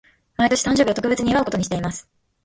[0.35, 2.09] 毎年、誕生日を特別に祝うことにしています。